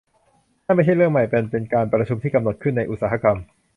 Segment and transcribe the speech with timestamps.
[0.65, 3.37] นั่นไม่ใช่เรื่องใหม่มันเป็นการประชุมที่กำหนดขึ้นในอุตสาหกรรม